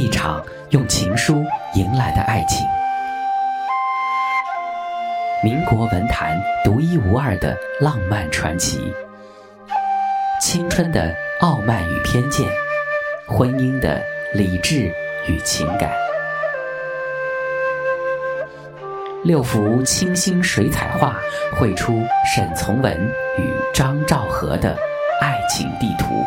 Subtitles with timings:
[0.00, 1.44] 一场用情书
[1.74, 2.66] 迎来的爱情。
[5.44, 8.94] 民国文坛独一无二的浪漫传奇，
[10.40, 12.48] 青春的傲慢与偏见，
[13.28, 14.02] 婚姻的
[14.32, 14.90] 理智
[15.28, 15.90] 与情感。
[19.22, 21.20] 六幅清新水彩画
[21.58, 22.02] 绘出
[22.34, 22.98] 沈从文
[23.36, 24.74] 与张兆和的
[25.20, 26.24] 爱情地图。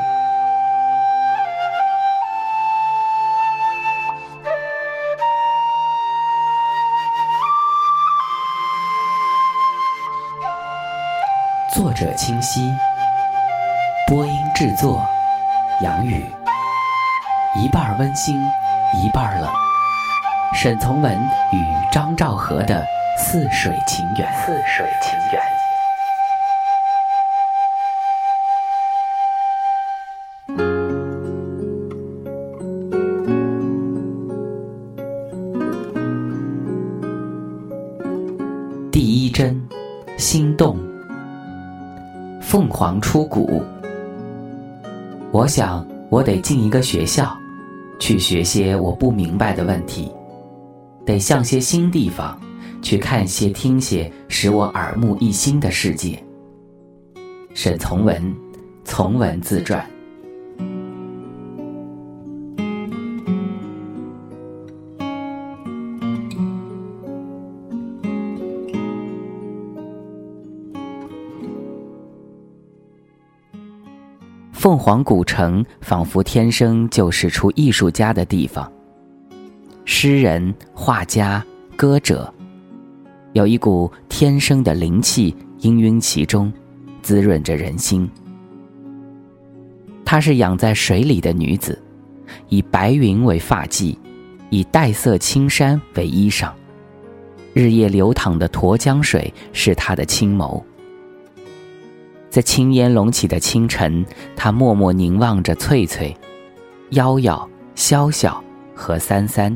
[12.03, 12.75] 者清晰，
[14.07, 15.07] 播音制作
[15.79, 16.29] 杨宇，
[17.55, 18.43] 一半温馨，
[19.01, 19.49] 一半冷。
[20.53, 21.17] 沈从文
[21.53, 22.85] 与张兆和的
[23.17, 24.29] 似水情缘。
[24.45, 25.52] 似水情缘。
[42.73, 43.61] 狂出谷。
[45.31, 47.37] 我想，我得进一个学校，
[47.99, 50.11] 去学些我不明白的问题。
[51.05, 52.35] 得向些新地方，
[52.81, 56.21] 去看些、听些使我耳目一新的世界。
[57.53, 58.35] 沈从文，
[58.83, 59.87] 从文自传。
[74.63, 78.71] 凤凰古城仿佛天生就是出艺术家的地方。
[79.83, 82.33] 诗人、画家、歌者，
[83.33, 86.49] 有一股天生的灵气氤氲其中，
[87.01, 88.09] 滋润着人心。
[90.05, 91.77] 她是养在水里的女子，
[92.47, 93.97] 以白云为发髻，
[94.49, 96.49] 以黛色青山为衣裳。
[97.51, 100.63] 日夜流淌的沱江水是她的青眸。
[102.33, 104.03] 在青烟隆起的清晨，
[104.35, 106.17] 他默默凝望着翠翠、
[106.89, 108.35] 夭夭、潇潇
[108.73, 109.55] 和三三。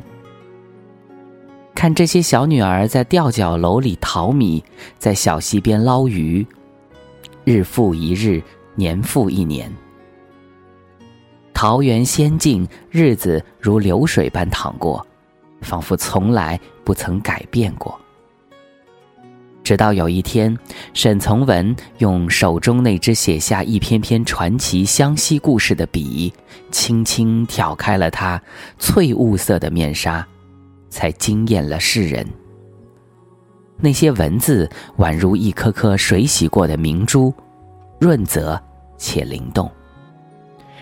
[1.73, 4.63] 看这些小女儿在吊脚楼里淘米，
[4.99, 6.45] 在小溪边捞鱼，
[7.45, 8.39] 日复一日，
[8.75, 9.75] 年复一年。
[11.55, 15.03] 桃源仙境，日子如流水般淌过，
[15.61, 17.99] 仿佛从来不曾改变过。
[19.67, 20.57] 直到有一天，
[20.93, 26.33] 沈从文用手中那支写下一篇篇传奇湘西故事的笔，
[26.71, 28.41] 轻轻挑开了他
[28.79, 30.25] 翠雾色的面纱。
[30.89, 32.25] 才惊艳了世人。
[33.77, 34.69] 那些文字
[34.99, 37.33] 宛如一颗颗水洗过的明珠，
[37.99, 38.57] 润泽
[38.97, 39.69] 且灵动，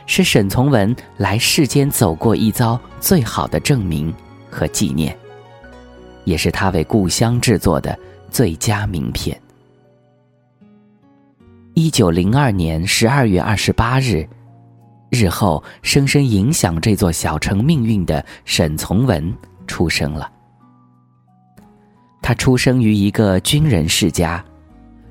[0.06, 4.14] 是沈从文来世间走过一遭最好的证明
[4.48, 5.18] 和纪念，
[6.24, 7.98] 也是他为故乡制作的
[8.36, 9.42] 最佳名片。
[11.74, 14.28] 一九零二年十二月二十八日，
[15.10, 19.34] 日后深深影响这座小城命运的沈从文。
[19.68, 20.30] 出生了。
[22.22, 24.44] 他出生于一个军人世家，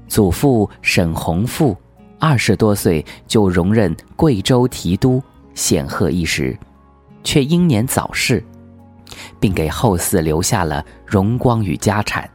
[0.06, 1.74] 祖父沈弘富
[2.18, 5.22] 二十多岁就荣任贵州提督，
[5.54, 6.54] 显赫一时，
[7.22, 8.44] 却英年早逝，
[9.40, 12.28] 并给后嗣留下了荣光与家产。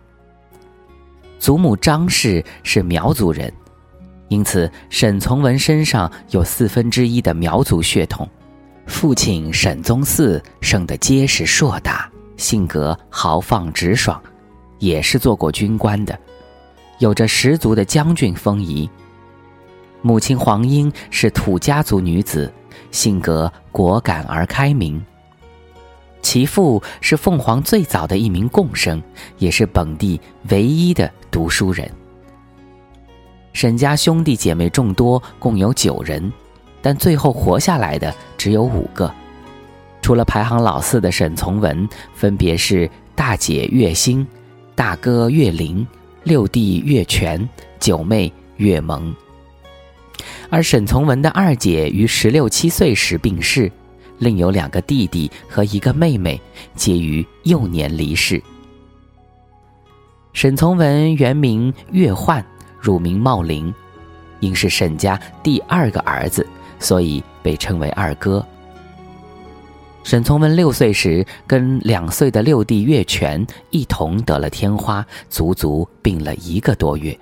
[1.39, 3.51] 祖母张氏是苗族人，
[4.27, 8.27] 因此沈从文身上有四分之一的苗族血统。
[8.85, 14.21] 父亲沈宗嗣生得结实硕大，性格豪放直爽，
[14.79, 16.19] 也是做过军官的，
[16.97, 18.89] 有着十足的将军风仪。
[20.01, 22.51] 母亲黄英是土家族女子，
[22.91, 25.01] 性格果敢而开明。
[26.21, 29.01] 其父是凤凰最早的一名贡生，
[29.37, 30.19] 也是本地
[30.49, 31.89] 唯一的读书人。
[33.53, 36.31] 沈家兄弟姐妹众多，共有九人。
[36.81, 39.13] 但最后活下来的只有五个，
[40.01, 44.25] 除了排行老四的沈从文，分别是大姐岳欣、
[44.75, 45.85] 大哥岳林、
[46.23, 47.49] 六弟岳全、
[47.81, 49.13] 九妹岳蒙。
[50.49, 53.69] 而沈从文的二姐于十六七岁时病逝，
[54.19, 56.39] 另有两个弟弟和一个妹妹，
[56.75, 58.41] 皆于幼年离世。
[60.39, 62.41] 沈从文原名岳焕，
[62.79, 63.75] 乳名茂林，
[64.39, 66.47] 因是沈家第二个儿子。
[66.79, 68.41] 所以被称为二哥。
[70.01, 77.19] 沈从文六岁时，跟两岁的六弟岳全一同得了天花，足足病了一个多月。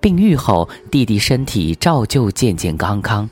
[0.00, 3.28] 病愈后，弟弟身体照旧健健康康，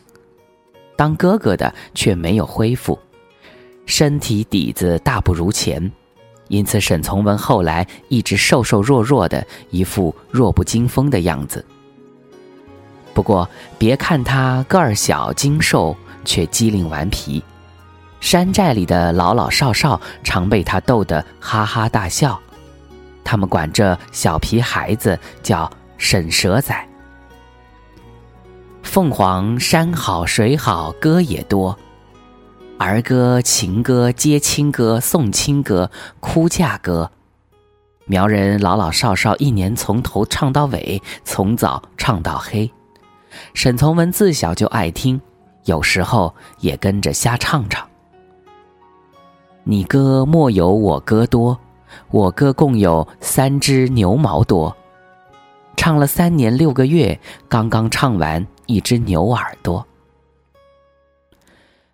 [0.96, 2.98] 当哥哥的却没有恢复，
[3.86, 5.88] 身体底子大不如前，
[6.50, 11.64] 因此沈从文后来一直瘦瘦弱弱的，一副弱不禁风的样子。
[13.14, 13.48] 不过，
[13.78, 17.42] 别看他个儿小、精瘦，却机灵顽皮。
[18.18, 22.38] 山寨里的老老少少常被他逗得哈哈大笑，
[23.22, 26.88] 他们管这小皮孩子叫沈蛇仔。
[28.82, 31.78] 凤凰山好水好歌也多，
[32.80, 37.10] 儿歌情歌接亲歌送亲歌哭嫁歌，
[38.06, 42.70] 苗人老老少少一年从头唱到尾，从早唱到黑。
[43.52, 45.20] 沈从文自小就爱听，
[45.66, 47.86] 有时候也跟着瞎唱唱。
[49.62, 51.58] 你歌莫有我歌多，
[52.10, 54.74] 我歌共有三只牛毛多。
[55.76, 59.86] 唱了三年六个月，刚刚唱完一只牛耳朵。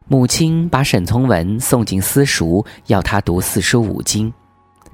[0.09, 4.33] 母亲把沈从文送进私塾，要他读四书五经，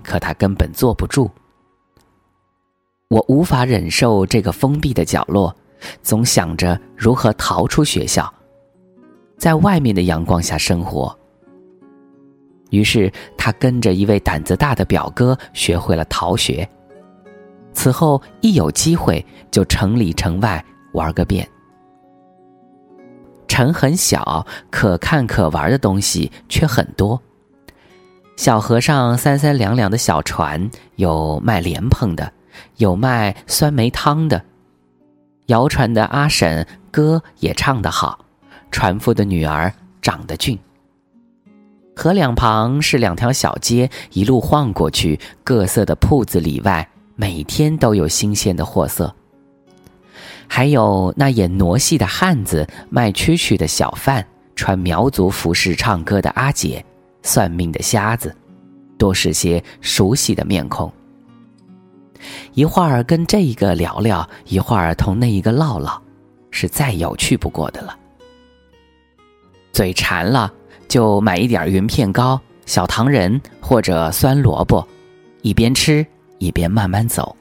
[0.03, 1.31] 可他根本坐不住。
[3.09, 5.55] 我无法忍受这个封闭的角落，
[6.03, 8.32] 总想着如何逃出学校，
[9.37, 11.14] 在外面的阳光下生活。
[12.70, 16.67] 于是，他跟着一位胆子大的表哥学会了逃学。
[17.75, 20.64] 此后，一有机会就城里城外
[20.94, 21.47] 玩个遍。
[23.52, 27.20] 城很小，可看可玩的东西却很多。
[28.34, 32.32] 小河上三三两两的小船，有卖莲蓬的，
[32.78, 34.43] 有卖酸梅汤的。
[35.49, 38.25] 摇船的阿婶歌也唱得好，
[38.70, 39.70] 船夫的女儿
[40.00, 40.58] 长得俊。
[41.94, 49.14] 河两旁是两条小街，一路晃过去，各色的铺子里外，每天都有新鲜的货色。
[50.48, 56.84] 还有那演傩戏的汉子，卖蛐蛐的小贩，穿苗族服饰唱歌的阿姐，
[57.22, 58.34] 算命的瞎子，
[58.98, 60.92] 多是些熟悉的面孔。
[62.54, 66.00] 一会儿跟这一个聊聊，一会儿同那一个唠唠，
[66.50, 67.96] 是再有趣不过的了。
[69.72, 70.52] 嘴馋了。
[70.88, 74.86] 就买一点云片糕、小糖人或者酸萝卜，
[75.40, 77.34] 一边吃一边慢慢走。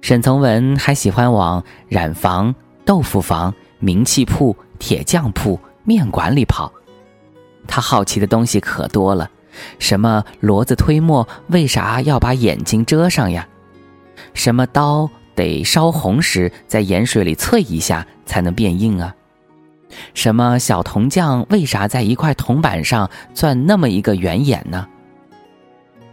[0.00, 2.54] 沈从文还喜欢往染坊、
[2.84, 6.72] 豆腐坊、名器铺、铁匠铺、面馆里跑。
[7.66, 9.30] 他好奇的东西可多了，
[9.78, 13.46] 什么骡子推磨为啥要把眼睛遮上呀？
[14.34, 19.14] 什么刀得烧红时在盐水里淬一下才能变硬啊？
[20.14, 24.86] 什么小铜匠为啥在一块铜板上钻那么一个圆眼呢？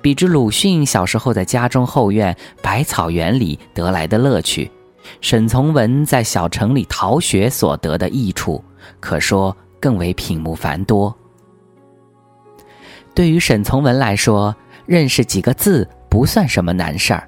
[0.01, 4.71] 比之鲁迅小时候在家中后院百草园里得来的乐趣，
[5.21, 8.63] 沈从文在小城里逃学所得的益处，
[8.99, 11.13] 可说更为品目繁多。
[13.13, 14.55] 对于沈从文来说，
[14.85, 17.27] 认识几个字不算什么难事儿。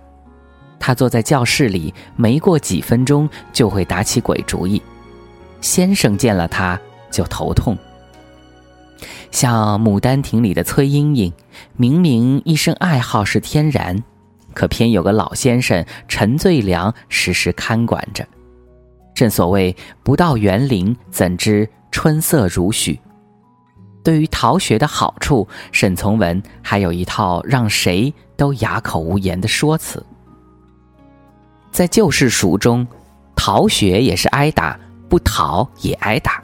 [0.80, 4.82] 他坐在教室里，没过几分钟就会打起鬼主意。
[5.60, 6.80] 先生见了他
[7.12, 7.78] 就头痛，
[9.32, 11.32] 像《牡丹亭》里的崔莺莺，
[11.76, 14.04] 明明一生爱好是天然，
[14.54, 18.28] 可偏有个老先生陈最良时时看管着。
[19.14, 23.00] 正所谓不到园林，怎知春色如许？
[24.04, 30.04] 对于逃学的好处，沈从文还有一套让谁都哑口无言的说辞。
[31.72, 32.88] 在旧式书中，
[33.36, 34.80] 逃学也是挨打。
[35.10, 36.40] 不逃也挨打，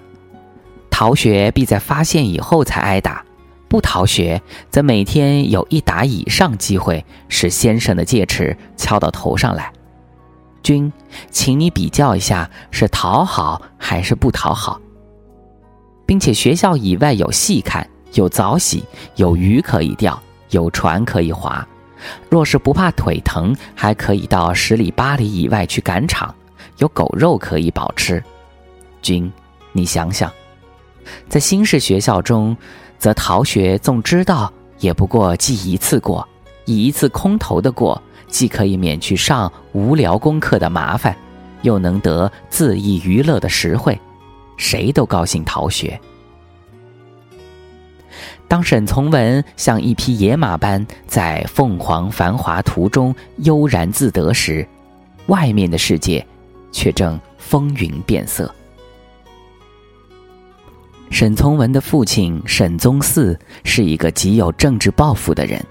[0.98, 3.22] 逃学必在发现以后才挨打，
[3.68, 9.74] 不逃学则每天有一打以上机会使先生的戒尺敲到头上来。
[10.64, 10.90] 君，
[11.30, 14.80] 请你比较一下是讨好还是不讨好，
[16.06, 18.82] 并且学校以外有戏看，有早洗，
[19.18, 20.18] 有鱼可以钓，
[20.52, 21.68] 有船可以划。
[22.30, 26.34] 若是不怕腿疼，还可以到十里八里以外去赶场，
[26.78, 28.24] 有狗肉可以饱吃。
[29.02, 29.30] 君，
[29.74, 30.32] 你想想，
[31.28, 32.56] 在新式学校中，
[32.98, 36.28] 则逃学纵知道，也不过记一次过，
[36.66, 41.16] 以一次空头的过，既可以免去上无聊功课的麻烦，
[41.62, 44.00] 又能得恣意娱乐的实惠，
[44.58, 46.00] 谁都高兴逃学。
[48.48, 54.66] 当沈从文像一匹野马般在凤凰繁华途中悠然自得时，
[55.26, 56.26] 外面的世界
[56.72, 58.54] 却正风云变色。
[61.16, 65.66] 沈从文的父亲沈宗嗣是一个极有政治抱负的人，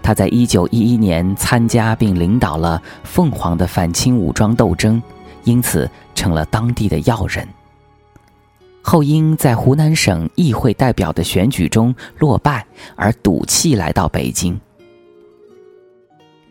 [0.00, 5.02] 他在一九一一年参加并领导了凤凰的反清武装斗争，
[5.42, 7.44] 因此成了当地的要人。
[8.82, 14.56] 后因在湖南省议会代表的选举中落败而赌气来到北京。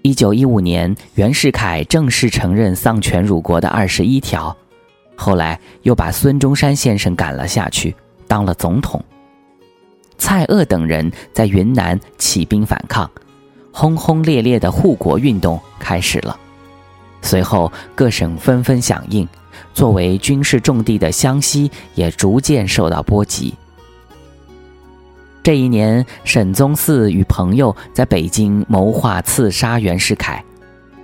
[0.01, 4.53] 一九一五年，袁世凯正式承认丧权辱国的二十一条，
[5.15, 7.95] 后来又把孙中山先生赶了下去，
[8.27, 9.03] 当了总统。
[10.17, 13.09] 蔡锷等人在云南起兵反抗，
[13.71, 16.37] 轰轰烈烈的护国运动开始了。
[17.21, 19.27] 随后，各省纷纷响应。
[19.73, 23.53] 作为军事重地的湘西也逐渐受到波及。
[25.41, 30.43] 这一年，沈宗嗣与朋友在北京谋划刺杀袁世凯，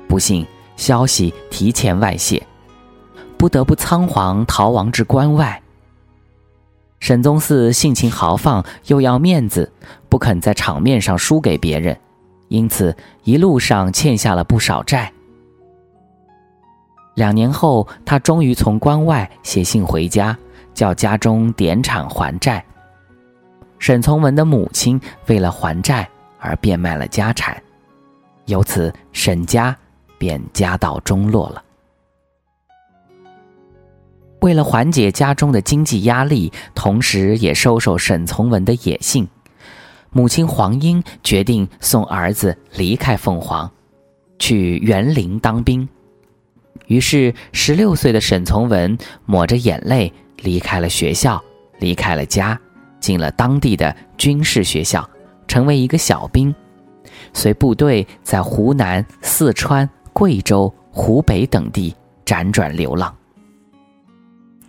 [0.08, 2.46] 不幸消息提前外泄，
[3.42, 5.60] 不得不仓皇逃亡至关外。
[7.00, 9.72] 沈宗嗣性情豪放，又要面子，
[10.10, 11.98] 不肯在场面上输给别人，
[12.50, 15.12] 因此一路上欠下了不少债。
[17.16, 20.38] 两年后，他终于从关外写信回家，
[20.76, 22.64] 叫家中典产还债。
[23.80, 26.08] 沈从文的母亲为了还债
[26.38, 27.60] 而变卖了家产，
[28.46, 29.76] 由此沈家
[30.20, 31.64] 便家道中落了。
[34.42, 39.28] 为了缓解家中的经济压力，同时也收收沈从文的野性，
[40.10, 43.70] 母亲黄英决定送儿子离开凤凰，
[44.40, 45.88] 去园林当兵。
[46.88, 51.42] 于是，十六岁的沈从文抹着眼泪离开了学校，
[51.80, 52.60] 离开了家，
[53.00, 55.08] 进了当地的军事学校，
[55.48, 56.54] 成为一个小兵，
[57.32, 61.96] 随部队在湖南、四川、贵州、湖北等地
[62.26, 63.16] 辗转流浪。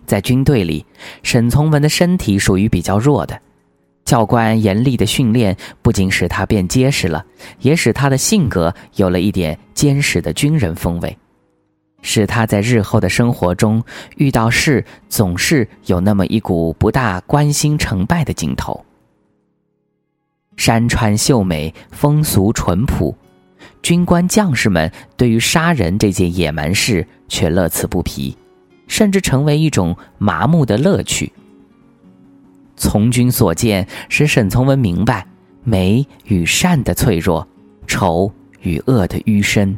[0.05, 0.85] 在军队里，
[1.23, 3.39] 沈从文的身体属于比较弱的，
[4.05, 7.25] 教官严厉的训练不仅使他变结实了，
[7.59, 11.17] 也使他的性格有了一点坚实的军人风味。
[12.05, 13.81] 使他在日后的生活中
[14.17, 18.83] 遇到事总是有那么一股不大关心成败的劲头。
[20.57, 23.15] 山川秀美，风俗淳朴，
[23.81, 28.37] 军官将士们对于杀人这件野蛮事却乐此不疲，
[28.87, 31.31] 甚至成为一种麻木的乐趣。
[32.75, 35.25] 从军所见，使沈从文明白
[35.63, 37.47] 美与善的脆弱，
[37.87, 39.77] 丑与恶的淤深。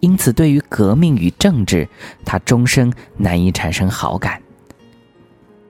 [0.00, 1.88] 因此，对于革命与政治，
[2.24, 4.40] 他终生难以产生好感。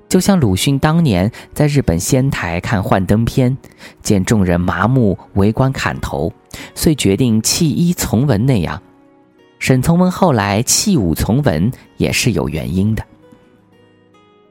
[0.08, 3.56] 就像鲁迅当年在日本仙台看幻灯片，
[4.02, 6.32] 见众人麻木围观砍头，
[6.74, 8.82] 遂决定弃医从文那样，
[9.62, 13.06] 沈从文后来弃武从文也是有原因的。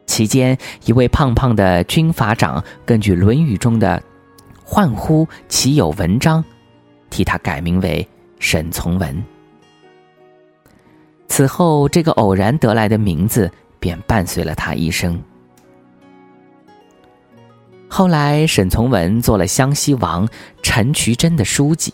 [0.06, 4.02] 期间，一位胖胖的军阀长根据《论语》中的
[4.64, 6.42] “患乎其有文章”，
[7.12, 8.08] 替他改名为
[8.40, 9.22] 沈从文。
[11.28, 13.52] 此后，这个偶然得来的名字
[13.82, 15.22] 便伴随了他一生。
[17.90, 20.26] 后来，沈从文做了湘西王
[20.64, 21.94] 陈渠珍的书记，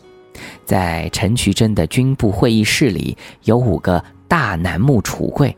[0.65, 5.55] 在陈渠珍的军部会议室里有五个大楠木橱柜，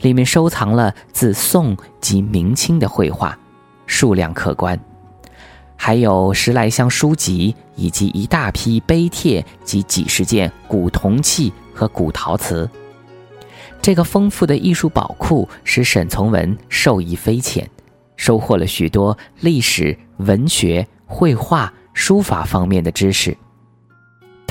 [0.00, 3.38] 里面收藏了自宋及明清的绘画，
[3.86, 4.78] 数量可观，
[5.76, 12.68] 还有十来箱书籍，以及一大批碑帖及几十件古铜器和古陶瓷。
[13.80, 17.68] 这个丰富的艺术宝库使沈从文受益匪浅，
[18.16, 23.36] 收获了许多历史、文学、绘画、书法方面的知识。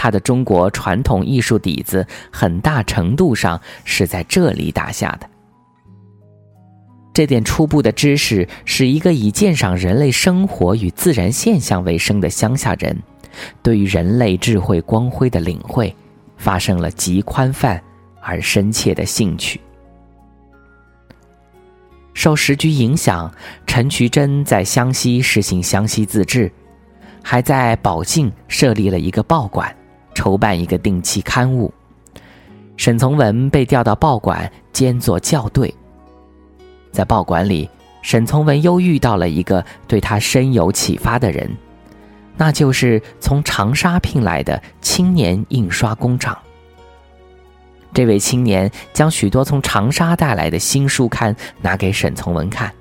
[0.04, 5.30] 他的中国传统艺术底子很大程度上是在这里打下的。
[7.14, 13.02] 这点初步的知识，使一个以鉴赏人类生活与自然现象为生的乡下人，
[13.62, 15.96] 对于人类智慧光辉的领会，
[16.36, 17.82] 发生了极宽泛。
[18.26, 19.60] 而深切的兴趣。
[22.14, 23.34] 受时局影响，
[23.66, 26.52] 陈渠珍在湘西实行湘西自治，
[27.22, 29.74] 还在保靖设立了一个报馆，
[30.14, 31.74] 筹办一个定期刊物。
[32.78, 35.74] 沈从文被调到报馆兼做校对。
[36.92, 37.70] 在报馆里，
[38.02, 41.50] 沈从文又遇到了一个对他深有启发的人，
[42.36, 46.38] 那就是从长沙聘来的青年印刷工厂。
[47.94, 52.74] 这位青年将许多从长沙带来的新书刊拿给沈从文看，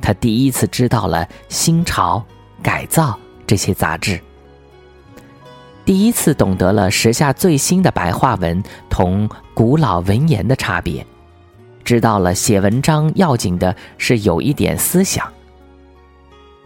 [0.00, 2.24] 他第一次知道了《新潮》
[2.64, 3.10] 《改造》
[3.46, 4.20] 这些杂志，
[5.86, 11.06] 第一次懂得了时下最新的白话文同古老文言的差别，
[11.82, 15.26] 知道了写文章要紧的是有一点思想。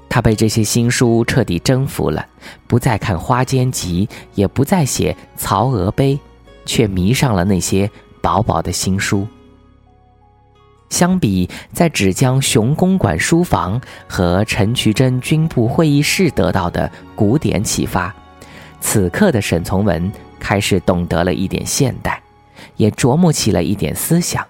[0.08, 2.26] 他被这些新书彻底征服了，
[2.66, 6.14] 不再看《花间集》，也不再写《曹娥碑》。
[6.66, 9.26] 却迷上了那些薄薄的新书。
[10.88, 18.14] 相比在芷江熊公馆书房和陈渠珍军部会议室得到的古典启发，
[18.80, 22.22] 此刻的沈从文开始懂得了一点现代，
[22.76, 24.46] 也琢磨起了一点思想，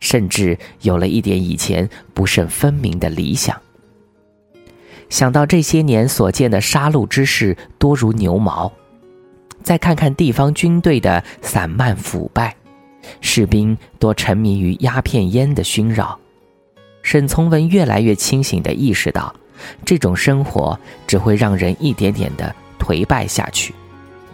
[0.00, 3.60] 甚至有了一点以前不甚分明的理想。
[5.08, 8.72] 想到这些年所见的杀戮之事多如牛毛，
[9.62, 12.56] 再看看地方军队的散漫腐败。
[13.20, 16.18] 士兵多沉迷于鸦片烟的熏扰，
[17.02, 19.32] 沈从文越来越清醒地意识到，
[19.84, 23.74] 这种生活只会让人一点点的颓败下去，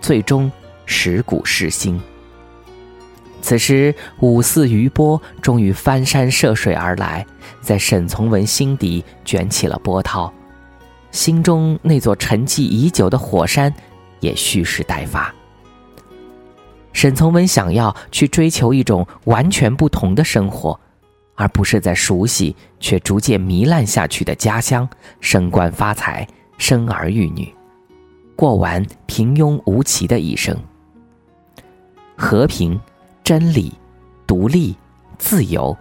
[0.01, 0.51] 最终
[0.87, 2.01] 蚀骨噬心。
[3.41, 7.27] 此时，五四余波终于翻山涉水而来，
[7.61, 10.33] 在沈从文心底卷起了波涛，
[11.11, 13.75] 心中那座沉寂已久的火山
[14.21, 15.35] 也蓄势待发。
[16.93, 20.79] 沈从文想要去追求一种完全不同的生活，
[21.35, 26.25] 而不是在熟悉却逐渐糜烂下去的家乡升官发财、
[26.59, 27.53] 生儿育女，
[28.37, 30.57] 过完平庸无奇的一生。
[32.17, 32.79] 和平、
[33.25, 33.73] 真理、
[34.27, 34.77] 独立、
[35.19, 35.77] 自由，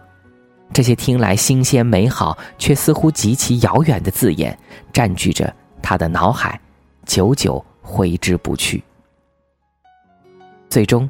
[0.73, 4.57] 这些听来新鲜美好却似乎极其遥远的字眼，
[4.91, 6.59] 占据着他的脑海，
[7.05, 8.83] 久久挥之不去。
[10.69, 11.09] 最终，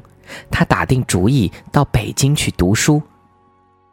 [0.50, 3.00] 他打定主意到北京去读书。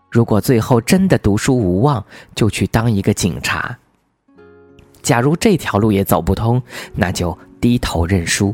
[0.10, 2.04] 如果最后真的读书无望，
[2.34, 3.78] 就去当一个警察。
[5.02, 6.62] 假如这条路也走不通，
[6.96, 8.54] 那就低头认输。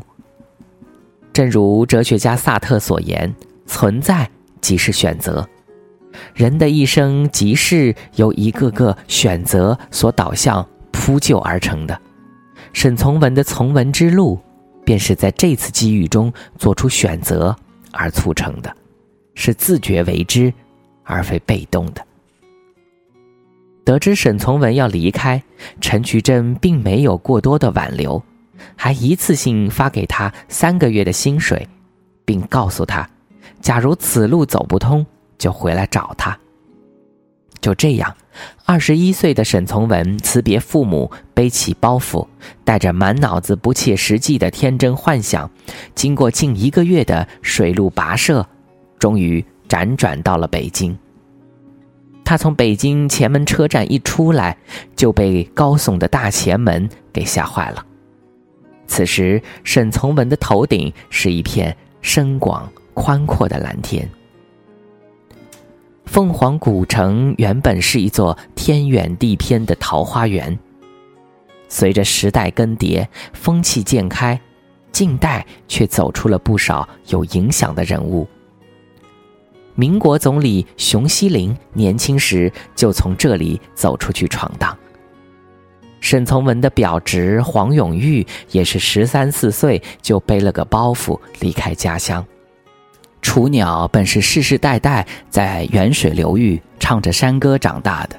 [1.32, 3.34] 正如哲学家萨特所言
[3.66, 4.28] ：“存在
[4.60, 5.48] 即是选择。”
[6.34, 12.00] 人的一生即是由一个个选择所导向、铺就而成的。
[12.72, 14.38] 沈从文的从文之路。
[14.86, 17.52] 便是在这次机遇中做出选择
[17.90, 18.72] 而促成的，
[19.34, 20.54] 是自觉为之，
[21.02, 22.00] 而非被动的。
[23.86, 25.40] 得知沈从文要离开，
[25.80, 28.20] 陈渠珍并没有过多的挽留，
[28.74, 31.68] 还一次性发给他三个月的薪水，
[32.24, 33.08] 并告诉他，
[33.60, 35.06] 假如此路走不通，
[35.38, 36.36] 就回来找他。
[37.60, 38.12] 就这样，
[38.64, 42.26] 二十一岁的沈从文辞别父母，背起包袱，
[42.64, 45.48] 带着满脑子不切实际的天真幻想，
[45.94, 48.44] 经过近一个月的水路跋涉，
[48.98, 50.98] 终于辗转到了北京。
[52.26, 54.58] 他从北京前门车站一出来，
[54.96, 57.86] 就被高耸的大前门给吓坏了。
[58.88, 64.10] 此时，沈从文的头顶是一片深广宽阔的蓝天。
[66.06, 70.58] 凤凰古城原本是一座天远地偏的桃花源，
[71.68, 74.40] 随着时代更迭，风气渐开，
[74.90, 78.26] 近代却走出了不少有影响的人物。
[79.76, 84.76] 民国总理熊希龄年轻时就从这里走出去闯荡。
[86.00, 92.24] 沈从文的表侄黄永玉也是十三四岁就背了个包袱离开家乡。
[93.22, 98.16] 雏鸟本是世世代代在沅水流域唱着山歌长大的，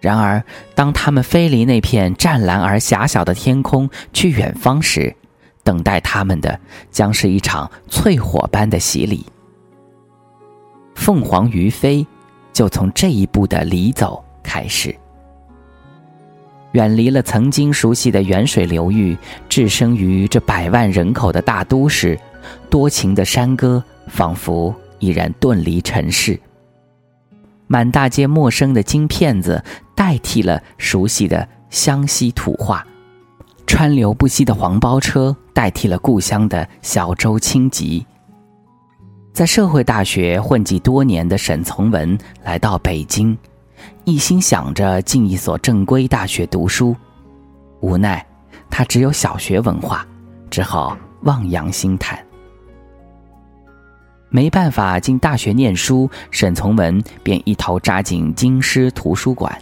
[0.00, 0.42] 然而
[0.74, 5.14] 当它们飞离那片湛蓝而狭小的天空去远方时，
[5.62, 6.58] 等待他们的
[6.90, 9.26] 将是一场淬火般的洗礼。
[10.94, 12.06] 凤凰于飞，
[12.52, 14.94] 就从这一步的离走开始，
[16.72, 19.16] 远离了曾经熟悉的远水流域，
[19.48, 22.18] 置身于这百万人口的大都市，
[22.70, 23.82] 多情的山歌。
[24.08, 26.38] 仿佛已然遁离尘世，
[27.68, 32.84] 满大街陌生的金片子代替了熟悉的湘西土话，
[33.64, 38.04] 川流不息的黄包车代替了故乡的小舟轻楫。
[39.32, 43.36] 在社会大学混迹多年的沈从文来到北京，
[44.04, 46.94] 一心想着进一所正规大学读书，
[47.80, 48.24] 无奈
[48.68, 50.06] 他只有小学文化，
[50.50, 52.18] 只好望洋兴叹。
[54.28, 59.58] 没办法进大学念书，沈从文便一头扎进京师图书馆，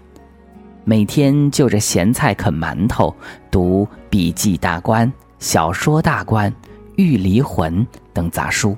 [0.83, 3.15] 每天就着咸菜啃馒头，
[3.53, 5.07] 读《笔记大观》
[5.39, 6.51] 《小说大观》
[6.97, 8.77] 《玉离魂》等杂书，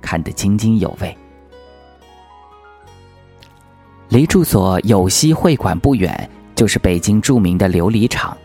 [0.00, 1.16] 看得津津有味。
[4.08, 8.36] 离住所有西会馆不远，就是北京著名的琉璃厂。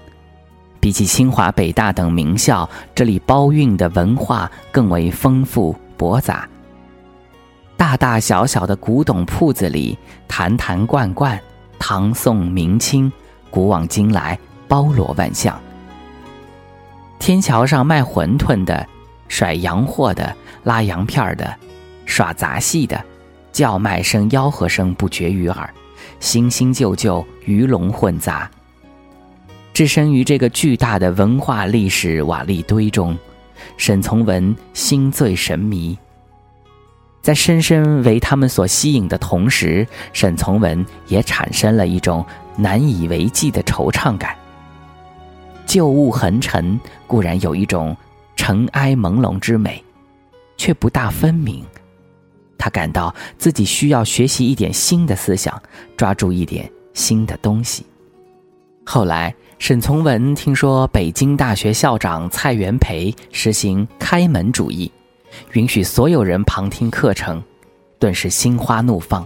[0.79, 6.47] 比起清华、北大等名校，这里包蕴的文化更为丰富博杂。
[7.75, 11.41] 大大小小的古董铺子里，坛坛罐罐，
[11.79, 13.11] 唐宋明清，
[13.49, 14.37] 古往今来，
[14.67, 15.59] 包罗万象。
[17.17, 18.87] 天桥上卖馄饨的，
[19.27, 21.55] 甩洋货的，拉洋片的，
[22.05, 23.03] 耍杂戏的，
[23.51, 25.73] 叫卖声、吆喝声不绝于耳，
[26.19, 28.49] 新新旧旧鱼龙混杂。
[29.73, 33.17] 置身于这个巨大的文化历史瓦砾堆中，
[33.75, 35.97] 沈从文心醉神迷。
[37.21, 42.23] 在深深为他们所吸引的同时，沈从文也产生了一种
[42.55, 44.35] 难以为继的惆怅感。
[45.65, 47.97] 旧物横陈固然有一种
[48.35, 49.83] 尘埃朦胧之美，
[50.57, 51.63] 却不大分明。
[52.57, 55.61] 他感到自己需要学习一点新的思想，
[55.97, 57.85] 抓住一点新的东西。
[58.85, 59.33] 后来。
[59.57, 64.91] 沈从文听说北京大学校长蔡元培实行开门主义，
[65.53, 67.41] 允许所有人旁听课程，
[67.97, 69.25] 顿时心花怒放。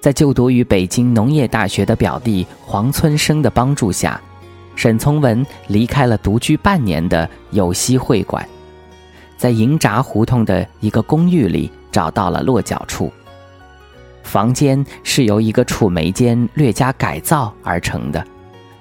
[0.00, 4.18] 在就读于北京农业大学的表弟黄村生的帮助下，
[4.74, 8.46] 沈从文离开了独居半年的有溪会馆，
[9.36, 13.12] 在银闸胡同的一个公寓里找到了落脚处。
[14.22, 18.24] 房间是由一个储煤间略加改造而成的。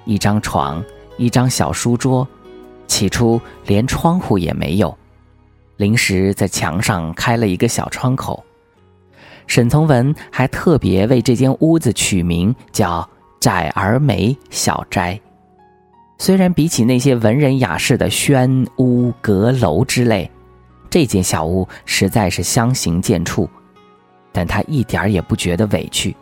[0.06, 0.84] 一张床，
[1.18, 2.28] 一张小书桌，
[2.88, 4.98] 起初连窗户也没有，
[5.78, 8.44] 临时在墙上开了一个小窗口。
[9.48, 13.08] 沈从文还特别为这间屋子取名叫
[13.42, 15.20] “窄而美小斋”。
[16.22, 20.30] 虽然比起那些文人雅士的轩屋阁楼之类，
[20.88, 23.50] 这间小屋实在是相形见绌，
[24.32, 26.16] 但他一点儿也不觉得委屈。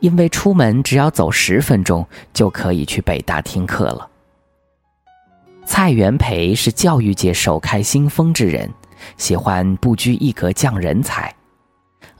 [0.00, 4.08] 因为出门只要走十分钟就可以去北大听课了。
[5.66, 8.66] 蔡元培是教育界首开新风之人，
[9.18, 11.30] 喜欢不拘一格降人才。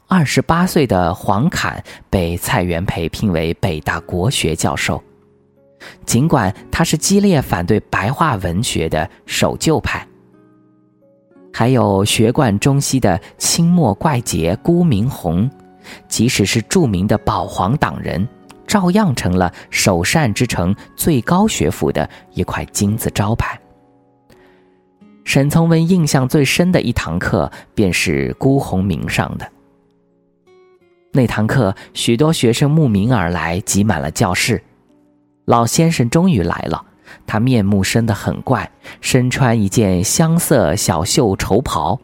[0.08, 5.02] 二十八岁的黄侃被蔡元培聘为北大国学教授，
[6.04, 10.06] 尽管他是激烈反对白话文学的守旧派。
[11.52, 15.50] 还有学贯中西的清末怪杰辜明宏。
[16.06, 18.28] 即使是著名的保皇党人，
[18.66, 23.58] 照样成了首善之城最高学府的一块金字招牌。
[25.24, 29.50] 沈从文印象最深的一堂课，便是辜鸿铭上的。
[31.10, 34.62] 那堂课，许多学生慕名而来，挤满了教室。
[35.48, 36.84] 老先生终于来了，
[37.26, 41.98] 他面目生得很怪，身穿一件香色小袖绸袍。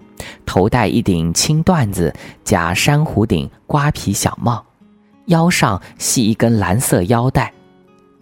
[0.46, 4.64] 头戴一顶青缎子加珊瑚顶瓜皮小帽，
[5.26, 7.52] 腰上系一根蓝色腰带，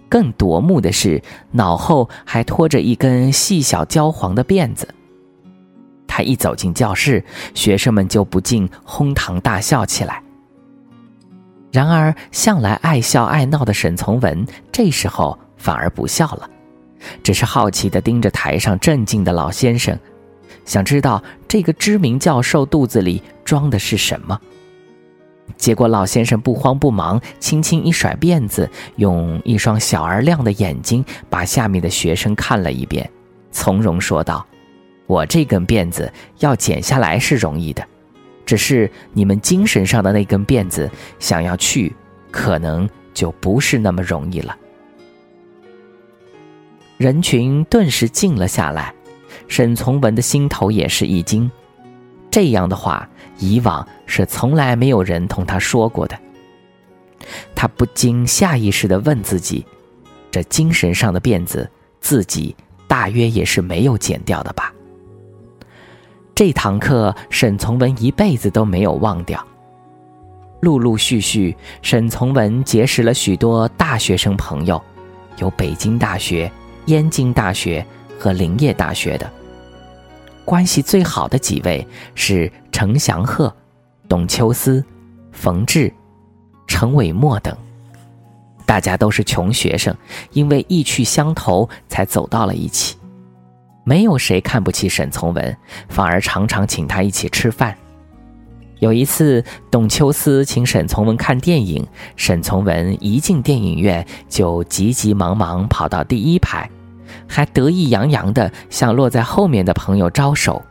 [0.09, 4.93] 更夺目的是脑后还拖着一根细小焦黄的辫子。
[6.09, 10.21] 他一走进教室，学生们就不禁哄堂大笑起来。
[11.73, 16.49] 然而，向来爱笑爱闹的沈从文这时候反而不笑了，
[17.23, 19.99] 只是好奇地盯着台上镇静的老先生。
[20.67, 24.39] 想知道这个知名教授肚子里装的是什么？
[25.57, 33.09] 结果老先生不慌不忙，轻轻一甩辫子，用一双小而亮的眼睛把下面的学生看了一遍，
[33.51, 34.47] 从容说道
[35.09, 37.83] ：“我这根辫子要剪下来是容易的，
[38.45, 41.95] 只是你们精神上的那根辫子想要去，
[42.31, 44.57] 可能就不是那么容易了。”
[46.99, 48.95] 人群顿时静了下来。
[49.49, 51.51] 沈从文的心头也是一惊，
[52.31, 53.07] 这样的话
[53.39, 56.19] 以往是从来没有人同他说过的。
[57.55, 59.67] 他不禁下意识地问自己：
[60.31, 61.69] 这精神上的辫子，
[62.01, 62.55] 自己
[62.87, 64.72] 大约也是没有剪掉的吧？
[66.45, 69.41] 这堂课，沈从文一辈子都没有忘掉。
[70.59, 74.83] 陆陆续续，沈从文结识了许多大学生朋友，
[75.37, 76.51] 有北京大学、
[76.87, 77.87] 燕京大学。
[78.19, 79.31] 和林业大学的
[80.45, 83.55] 关系最好的几位是程祥鹤、
[84.09, 84.85] 董秋思、
[85.31, 85.93] 冯至、
[86.67, 87.57] 程伟墨等。
[88.67, 89.97] 大家都是穷学生，
[90.33, 92.97] 因为意趣相投才走到了一起。
[93.85, 95.57] 没有谁看不起沈从文，
[95.89, 97.77] 反而常常请他一起吃饭。
[98.79, 106.69] 有一次，董秋思请沈从文看电影，沈从文一进电影院就急急忙忙跑到第一排。
[107.29, 110.63] 还得意洋洋地向落在后面的朋友招手。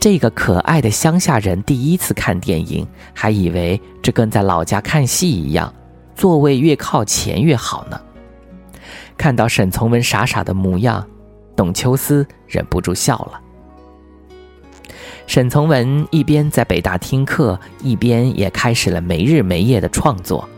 [0.00, 5.72] 这个可爱的乡下人第一次看电影，还以为这跟在老家看戏一样，
[6.14, 8.00] 座位越靠前越好呢。
[9.16, 11.06] 看到沈从文傻傻的模样，
[11.56, 13.40] 董秋思忍不住笑了。
[15.26, 20.48] 沈从文一边在北大听课，一边也开始了没日没夜的创作。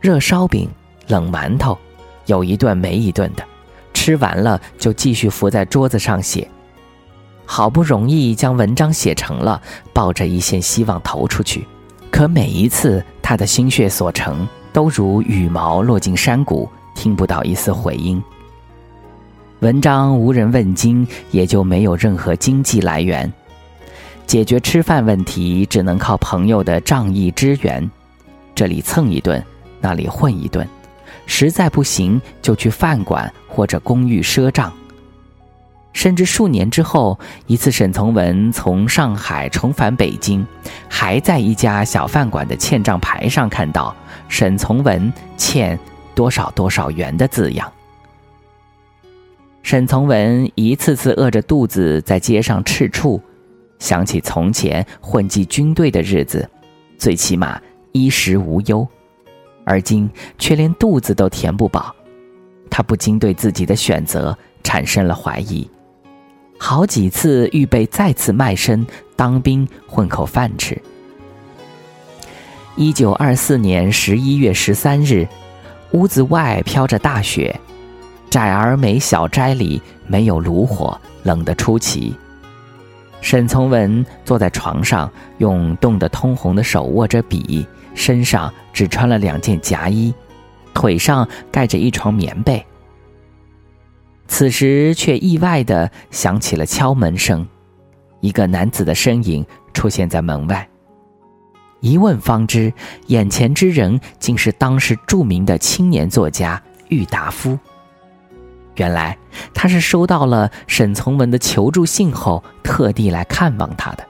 [0.00, 0.68] 热烧饼，
[1.06, 1.78] 冷馒头。
[2.26, 3.44] 有一顿没一顿的，
[3.94, 6.46] 吃完了就继续伏在桌子上写。
[7.44, 11.64] 好不容易将文章写成了，抱着一线希望投出去，
[12.10, 18.20] 可每一次他的心血所成，都如羽毛落进山谷，听不到一丝回音。
[19.66, 23.32] 文章无人问津，也就没有任何经济来源，
[24.24, 27.90] 解决吃饭问题只能靠朋友的仗义支援，
[28.54, 29.44] 这里蹭一顿，
[29.80, 30.64] 那里混一顿，
[31.26, 34.72] 实在不行就去饭馆或者公寓赊账。
[35.92, 40.46] 甚至数年之后，一次沈从文从上海重返北京，
[40.88, 43.92] 还在一家小饭馆的欠账牌上看到
[44.30, 45.76] “沈从文欠
[46.14, 47.68] 多少多少元”的字样。
[49.66, 53.20] 沈从文一次次饿着肚子在街上吃醋，
[53.80, 56.48] 想起从前混迹军队的日子，
[56.96, 58.86] 最起码衣食无忧，
[59.64, 61.92] 而今却连肚子都填不饱，
[62.70, 65.68] 他不禁对自己的选择产生了怀疑。
[66.56, 70.80] 好几次预备再次卖身当兵混口饭吃。
[72.76, 75.26] 一九二四年十一月十三日，
[75.90, 77.58] 屋子外飘着大雪，
[78.30, 82.14] 窄而美小斋里没有炉火，冷得出奇。
[83.20, 90.14] 沈从文坐在床上，用冻得通红的手握着笔，身上只穿了两件夹衣，
[90.74, 92.64] 腿上盖着一床棉被。
[94.28, 97.46] 此时却意外的响起了敲门声，
[98.20, 100.68] 一个男子的身影出现在门外。
[101.80, 102.72] 一问方知，
[103.06, 107.58] 眼前之人竟是当时著名的青年作家郁达夫。
[108.76, 109.16] 原来
[109.52, 114.06] 他是收到了沈从文的求助信后，特地来看望他的。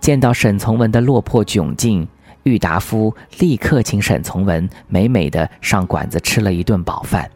[0.00, 2.06] 见到沈从文的落魄窘境，
[2.42, 7.28] 郁达夫立刻请沈从文美美的上馆子吃了一顿饱饭。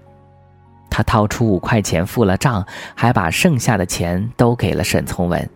[0.91, 5.49] 他掏出五块钱付了账，还把剩下的钱都给了沈从文。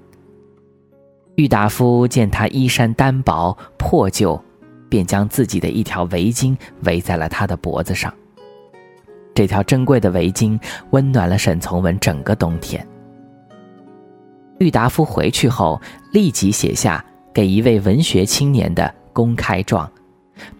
[1.34, 4.40] 郁达夫见他衣衫单薄破旧，
[4.88, 8.14] 便将自己的一条围巾围在了他的脖子上。
[9.34, 10.58] 这条珍贵的围巾
[10.90, 12.86] 温暖了沈从文整个冬天。
[14.58, 15.80] 郁达夫回去后，
[16.12, 19.90] 立即写下给一位文学青年的公开状，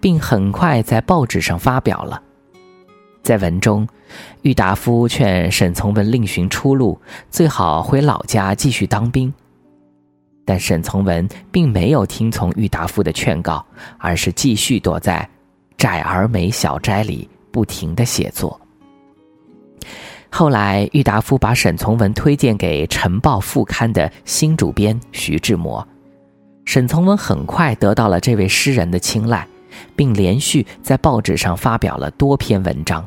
[0.00, 2.20] 并很快在报纸上发表了。
[3.22, 3.88] 在文中，
[4.42, 9.32] 郁达夫劝沈从文另寻出路，最好回老家继续当兵。
[10.44, 13.64] 但沈从文并没有听从郁达夫的劝告，
[13.96, 15.26] 而是继续躲在
[15.78, 18.60] 窄而美小斋里不停的写作。
[20.36, 25.86] 后来，郁达夫把沈从文推荐给《晨报》副刊的新主编徐志摩，
[26.64, 29.46] 沈从文很快得到了这位诗人的青睐，
[29.94, 33.06] 并连续在报纸上发表了多篇文章。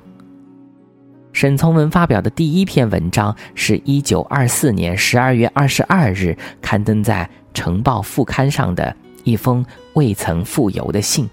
[1.33, 11.29] 沈从文发表的第一篇文章是一九二四年十二月二十二日刊登在《晨报》副刊上的一封未曾复邮的信，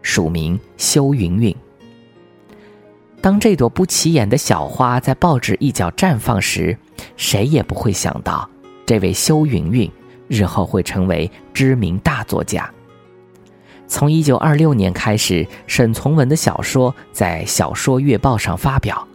[0.00, 1.54] 署名修云云。
[3.20, 6.76] 当这朵不起眼的小花在报纸一角绽放时，
[7.16, 8.48] 谁也不会想到，
[8.84, 9.90] 这位修云云
[10.28, 12.70] 日后会成为知名大作家。
[13.88, 19.06] 从一九二六年开始，沈从文的小说在《小说月报》上发表。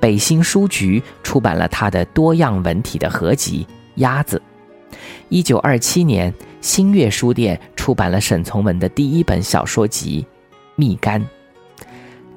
[0.00, 4.40] 北新书局出版了他的多样文体的合集《鸭子》。
[5.28, 10.26] 一九二七年，新月书店出版了沈从文的第一本小说集
[10.74, 11.20] 《蜜柑》。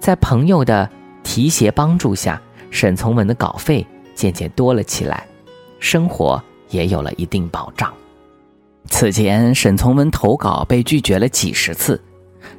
[0.03, 0.89] 在朋友的
[1.23, 5.25] 提携帮助下，沈从文的稿费渐渐多了起来，
[5.79, 7.89] 生活也有了一定保障。
[8.89, 12.03] 此前，沈从文投稿被拒绝了几十次。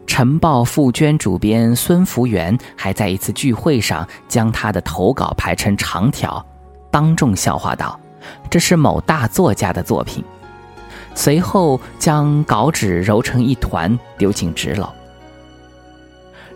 [0.06, 6.42] 晨报副捐主编孙福元还在一次聚会上将他的投稿排成长条，
[6.90, 8.00] 当众笑话道
[8.48, 10.24] ：“这是某大作家的作品。”
[11.14, 14.88] 随后将稿纸揉成一团丢进纸篓。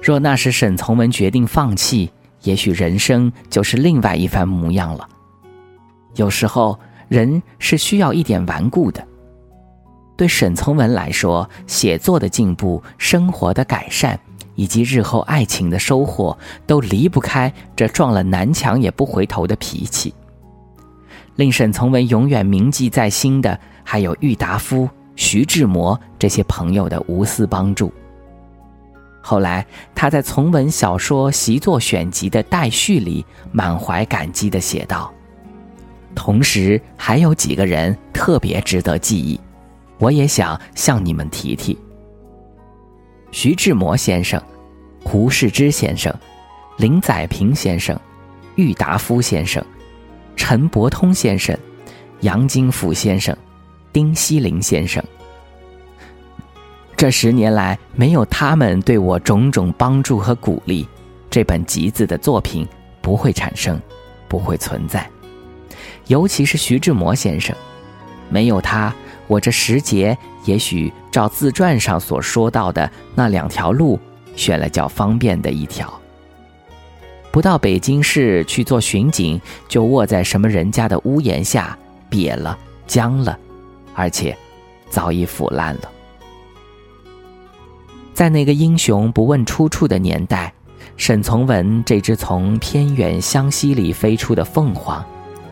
[0.01, 2.11] 若那时沈从文决定放弃，
[2.43, 5.07] 也许人生就是另外一番模样了。
[6.15, 9.07] 有时候，人是需要一点顽固的。
[10.17, 14.19] 对沈从文来说，写作的进步、生活的改善，
[14.55, 20.13] 以及日后爱情的收获，都离不开这撞了南墙也不回头的脾气。
[21.37, 27.93] 令沈从文永远铭记在心的，还有郁达夫、徐志摩这些朋友的无私帮助。
[29.29, 35.13] 后来，他在《从文小说习作选集》的待序里，满怀感激地写道
[36.17, 39.39] ：“同时，还有几个人特别值得记忆。”
[40.01, 41.79] 我也想向你们提提。
[43.31, 44.43] 徐志摩先生、
[45.05, 46.11] 胡适之先生、
[46.79, 48.01] 林载平先生、
[48.55, 49.63] 郁达夫先生、
[50.37, 51.55] 陈伯通先生、
[52.21, 53.37] 杨金甫先生、
[53.93, 55.05] 丁锡林先生。
[56.99, 60.85] 这十年来，没有他们对我种种帮助和鼓励，
[61.31, 62.67] 这本集子的作品
[63.01, 63.81] 不会产生，
[64.27, 65.09] 不会存在。
[66.09, 67.55] 尤其是徐志摩先生，
[68.29, 68.93] 没有他，
[69.29, 73.97] 我这十节也许照自传上所说到的那两条路，
[74.35, 75.89] 选了较方便的一条。
[77.31, 81.79] 不到北京市去做巡警，就卧在什么人家的屋檐下，
[82.11, 82.59] 瘪了、
[82.89, 83.39] 僵了，
[83.95, 84.37] 而且
[84.91, 85.93] 早已腐烂了。
[88.19, 90.53] 在那个英雄不问出处的年代，
[90.97, 95.05] 沈从文这只从偏远湘西里飞出的凤凰。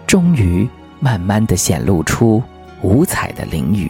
[0.05, 2.42] 终于，慢慢的显露出
[2.83, 3.88] 五彩的翎羽。